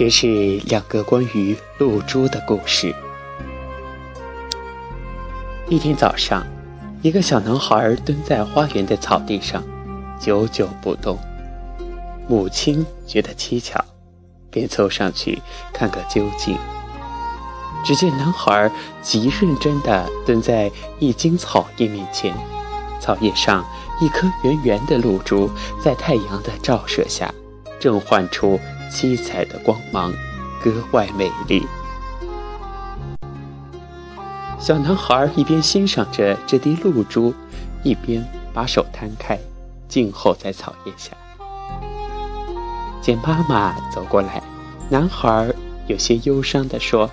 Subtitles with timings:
[0.00, 2.94] 这是两个关于露珠的故事。
[5.68, 6.42] 一天早上，
[7.02, 9.62] 一个小男孩蹲在花园的草地上，
[10.18, 11.18] 久久不动。
[12.26, 13.78] 母亲觉得蹊跷，
[14.50, 15.38] 便凑上去
[15.70, 16.56] 看个究竟。
[17.84, 22.34] 只见男孩极认真地蹲在一茎草叶面前，
[22.98, 23.62] 草叶上
[24.00, 27.30] 一颗圆圆的露珠，在太阳的照射下，
[27.78, 28.58] 正焕出。
[28.90, 30.12] 七彩的光芒
[30.62, 31.66] 格外美丽。
[34.58, 37.32] 小男孩一边欣赏着这滴露珠，
[37.82, 39.38] 一边把手摊开，
[39.88, 41.12] 静候在草叶下。
[43.00, 44.42] 见妈妈走过来，
[44.90, 45.50] 男孩
[45.86, 47.10] 有些忧伤地说：“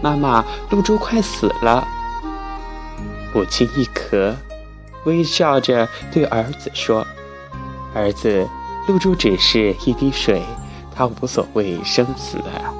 [0.00, 1.88] 妈妈，露珠快死了。”
[3.34, 4.34] 母亲一咳，
[5.04, 7.04] 微笑着对儿子说
[7.92, 8.46] ：“儿子，
[8.86, 10.40] 露珠只是一滴水。”
[11.00, 12.76] 他无所谓生死啊！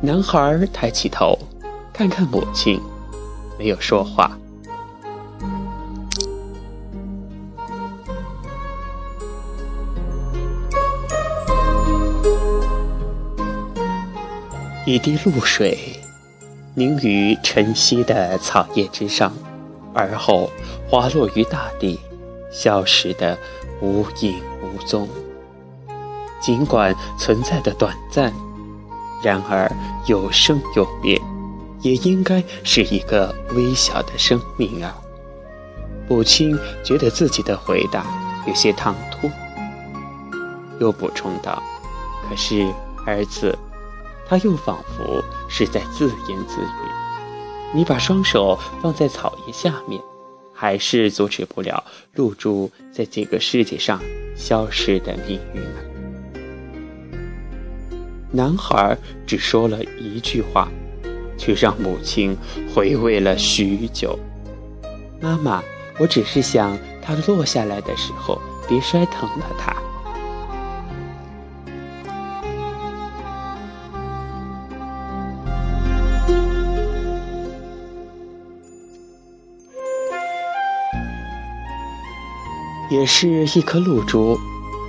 [0.00, 1.36] 男孩抬起头，
[1.92, 2.80] 看看母亲，
[3.58, 4.30] 没有说话。
[14.86, 16.00] 一滴露水
[16.74, 19.32] 凝于晨曦的草叶之上，
[19.92, 20.48] 而后
[20.88, 21.98] 滑落于大地，
[22.52, 23.36] 消失的
[23.82, 24.40] 无影。
[24.78, 25.08] 无踪。
[26.40, 28.32] 尽管存在的短暂，
[29.22, 29.70] 然而
[30.06, 31.20] 有生有灭，
[31.80, 34.96] 也应该是一个微小的生命啊！
[36.08, 38.06] 母亲觉得自己的回答
[38.46, 39.28] 有些唐突，
[40.78, 41.60] 又补充道
[42.30, 42.72] ：“可是
[43.04, 43.58] 儿子，
[44.28, 47.74] 他又仿佛是在自言自语。
[47.74, 50.00] 你把双手放在草叶下面。”
[50.60, 51.84] 还是阻止不了
[52.14, 54.02] 露珠在这个世界上
[54.34, 55.78] 消失的命运呢！
[58.32, 60.68] 男孩只说了一句话，
[61.38, 62.36] 却让母亲
[62.74, 64.18] 回味了许久。
[65.20, 65.62] 妈妈，
[66.00, 69.72] 我只是想它落下来的时候别摔疼了它。
[82.98, 84.36] 也是一颗露珠，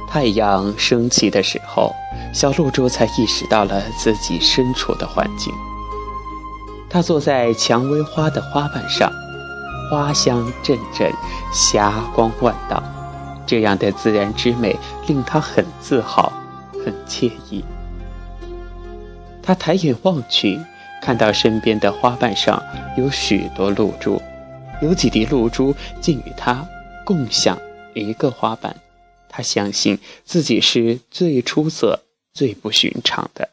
[0.07, 1.93] 太阳升起的时候，
[2.33, 5.53] 小露珠才意识到了自己身处的环境。
[6.89, 9.11] 它坐在蔷薇花的花瓣上，
[9.91, 11.11] 花香阵阵，
[11.53, 12.81] 霞光万道，
[13.45, 14.75] 这样的自然之美
[15.05, 16.33] 令它很自豪，
[16.83, 17.63] 很惬意。
[19.43, 20.59] 他抬眼望去，
[20.99, 22.59] 看到身边的花瓣上
[22.97, 24.19] 有许多露珠，
[24.81, 26.65] 有几滴露珠竟与他
[27.05, 27.55] 共享。
[27.93, 28.81] 一个花瓣，
[29.27, 33.49] 他相信自己是最出色、最不寻常的。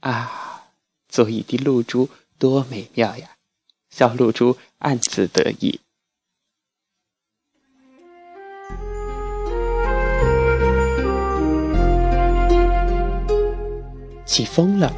[0.00, 0.68] 啊，
[1.08, 3.30] 做一滴露珠多美妙呀！
[3.90, 5.80] 小露珠暗自得意。
[14.26, 14.92] 起风了，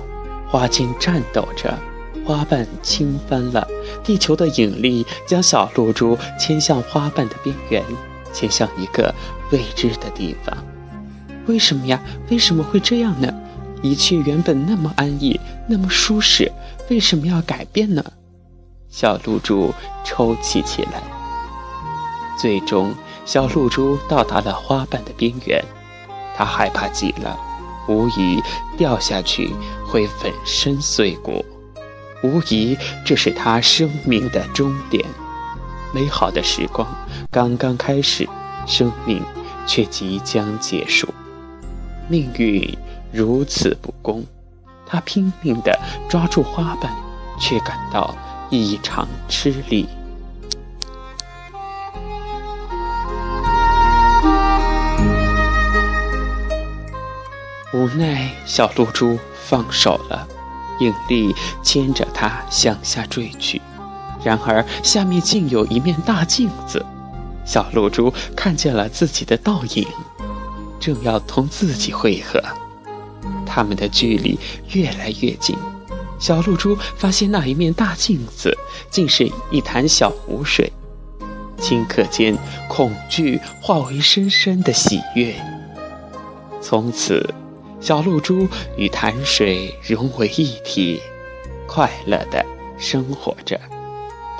[0.48, 1.95] 花茎颤抖着。
[2.24, 3.66] 花瓣轻翻了，
[4.02, 7.82] 地球的引力将小露珠牵向花瓣的边缘，
[8.32, 9.14] 牵向一个
[9.52, 10.56] 未知的地方。
[11.46, 12.00] 为什么呀？
[12.30, 13.32] 为什么会这样呢？
[13.82, 15.38] 一切原本那么安逸，
[15.68, 16.50] 那么舒适，
[16.88, 18.02] 为什么要改变呢？
[18.88, 19.72] 小露珠
[20.04, 21.02] 抽泣起来。
[22.40, 22.94] 最终，
[23.24, 25.62] 小露珠到达了花瓣的边缘，
[26.34, 27.38] 它害怕极了，
[27.88, 28.42] 无疑
[28.76, 29.54] 掉下去
[29.86, 31.44] 会粉身碎骨。
[32.22, 35.04] 无疑，这是他生命的终点。
[35.94, 36.86] 美好的时光
[37.30, 38.28] 刚刚开始，
[38.66, 39.22] 生命
[39.66, 41.08] 却即将结束。
[42.08, 42.76] 命运
[43.12, 44.24] 如此不公，
[44.86, 46.92] 他拼命地抓住花瓣，
[47.40, 48.14] 却感到
[48.50, 49.88] 异常吃力。
[57.72, 60.26] 无奈，小露珠放手了。
[60.80, 63.60] 引力牵着它向下坠去，
[64.24, 66.84] 然而下面竟有一面大镜子，
[67.44, 69.86] 小露珠看见了自己的倒影，
[70.78, 72.42] 正要同自己汇合，
[73.46, 74.38] 他们的距离
[74.72, 75.56] 越来越近。
[76.18, 78.56] 小露珠发现那一面大镜子
[78.90, 80.72] 竟是一潭小湖水，
[81.58, 82.36] 顷刻间，
[82.68, 85.34] 恐惧化为深深的喜悦，
[86.60, 87.34] 从此。
[87.86, 91.00] 小露珠与潭水融为一体
[91.68, 92.44] 快乐的
[92.76, 93.60] 生活着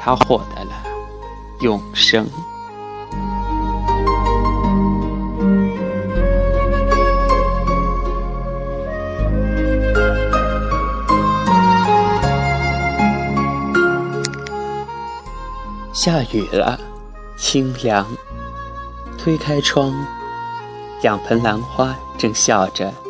[0.01, 0.83] 它获得了
[1.61, 2.27] 永生。
[15.93, 16.81] 下雨了
[17.37, 18.05] 清凉。
[19.17, 19.93] 推开窗
[21.01, 23.06] 两盆兰花正笑着。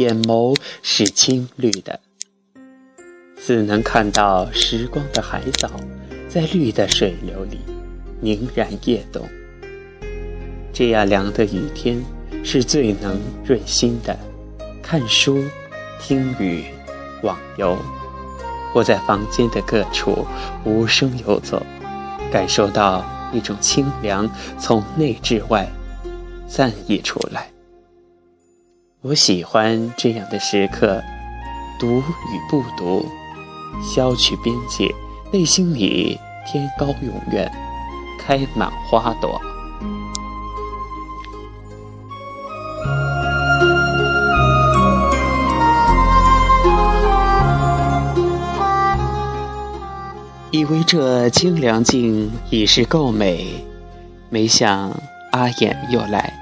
[0.00, 2.00] 眼眸是青绿的，
[3.38, 5.70] 似能看到时光的海藻，
[6.26, 7.58] 在绿的水流里
[8.18, 9.28] 凝然跃动。
[10.72, 12.02] 这样凉的雨天，
[12.42, 14.18] 是最能润心的。
[14.82, 15.44] 看书、
[16.00, 16.64] 听雨、
[17.22, 17.76] 网游，
[18.72, 20.26] 或在房间的各处
[20.64, 21.62] 无声游走，
[22.32, 23.04] 感受到
[23.34, 24.26] 一种清凉
[24.58, 25.70] 从内至外
[26.48, 27.50] 散溢出来。
[29.02, 31.02] 我喜欢这样的时刻，
[31.78, 33.02] 读与不读，
[33.82, 34.94] 消去边界，
[35.32, 37.50] 内心里天高永远，
[38.18, 39.40] 开满花朵。
[50.50, 53.64] 以为这清凉境已是够美，
[54.28, 54.90] 没想
[55.32, 56.39] 阿衍又来。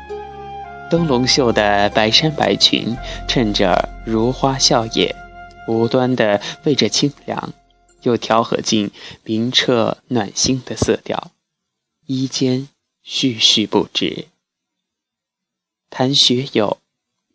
[0.91, 2.97] 灯笼袖的白衫白裙，
[3.29, 5.15] 衬着如花笑靥，
[5.67, 7.53] 无端的为这清凉，
[8.03, 8.91] 又调和进
[9.25, 11.31] 明澈暖心的色调，
[12.07, 12.69] 衣间
[13.05, 14.27] 絮絮不止。
[15.91, 16.79] 谈学友，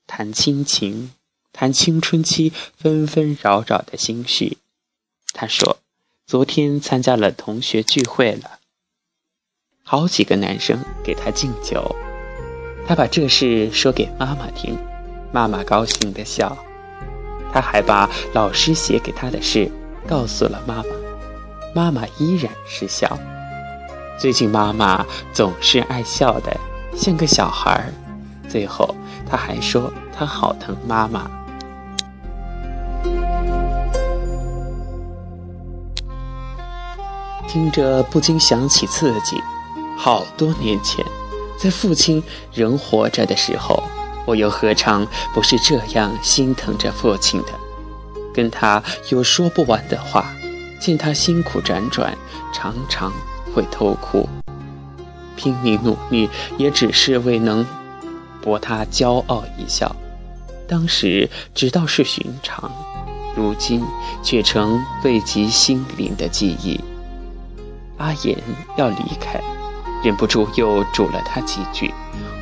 [0.07, 1.11] 谈亲情，
[1.51, 4.57] 谈青春期纷纷扰扰的心绪。
[5.33, 5.79] 他说。
[6.25, 8.59] 昨天参加了同学聚会了，
[9.83, 11.93] 好几个男生给他敬酒，
[12.85, 14.77] 他把这事说给妈妈听，
[15.31, 16.57] 妈妈高兴的笑。
[17.51, 19.71] 他还把老师写给他的事
[20.07, 20.83] 告诉了妈妈，
[21.73, 23.17] 妈妈依然是笑。
[24.17, 26.55] 最近妈妈总是爱笑的，
[26.95, 27.89] 像个小孩。
[28.49, 28.95] 最后
[29.29, 31.29] 他还说他好疼妈妈。
[37.47, 39.39] 听着，不禁想起自己，
[39.95, 41.05] 好多年前，
[41.63, 42.21] 在父亲
[42.53, 43.81] 仍活着的时候，
[44.25, 47.47] 我又何尝不是这样心疼着父亲的？
[48.33, 50.25] 跟他有说不完的话，
[50.77, 52.17] 见他辛苦辗转，
[52.51, 53.13] 常常
[53.55, 54.27] 会偷哭，
[55.37, 57.65] 拼命努力，也只是为能
[58.41, 59.95] 博他骄傲一笑。
[60.67, 62.69] 当时只道是寻常，
[63.37, 63.81] 如今
[64.21, 66.77] 却成慰藉心灵的记忆。
[67.99, 68.37] 阿言
[68.75, 69.41] 要离开，
[70.03, 71.93] 忍不住又嘱了他几句，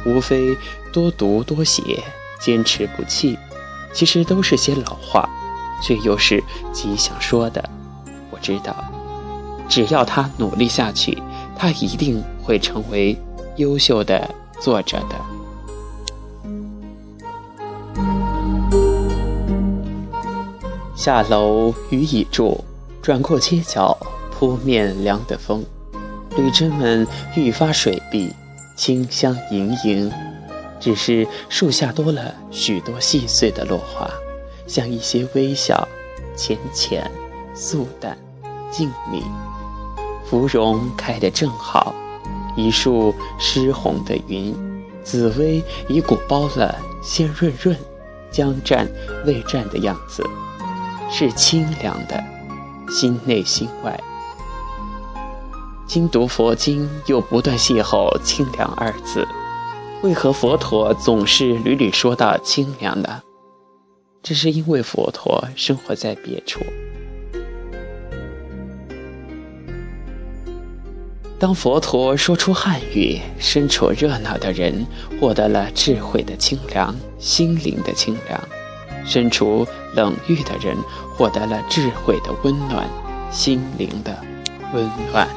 [0.05, 0.57] 无非
[0.91, 2.03] 多读多写，
[2.39, 3.37] 坚持不弃，
[3.93, 5.29] 其实都是些老话，
[5.81, 6.43] 却又是
[6.73, 7.63] 极想说的。
[8.31, 8.75] 我知道，
[9.69, 11.21] 只要他努力下去，
[11.55, 13.15] 他一定会成为
[13.57, 15.15] 优秀的作者的。
[20.95, 22.63] 下楼雨已住，
[23.01, 23.97] 转过街角。
[24.33, 25.63] 扑面凉的风，
[26.37, 27.05] 旅针们
[27.35, 28.33] 愈发水碧，
[28.75, 30.11] 清香盈盈。
[30.79, 34.09] 只是树下多了许多细碎的落花，
[34.65, 35.87] 像一些微笑，
[36.35, 37.09] 浅浅、
[37.53, 38.17] 素淡、
[38.71, 39.21] 静谧。
[40.25, 41.93] 芙蓉开得正好，
[42.55, 44.55] 一树湿红的云，
[45.03, 47.77] 紫薇已鼓包了，鲜润润，
[48.31, 48.87] 将绽
[49.25, 50.27] 未绽的样子，
[51.11, 52.23] 是清凉的，
[52.89, 53.99] 心内心外。
[55.91, 59.27] 精读佛经，又不断邂逅“清凉”二字，
[60.01, 63.21] 为何佛陀总是屡屡说到清凉呢？
[64.23, 66.61] 这是因为佛陀生活在别处。
[71.37, 74.87] 当佛陀说出汉语，身处热闹的人
[75.19, 78.39] 获得了智慧的清凉，心灵的清凉；
[79.05, 80.77] 身处冷遇的人
[81.17, 82.87] 获得了智慧的温暖，
[83.29, 84.17] 心灵的
[84.73, 85.27] 温暖。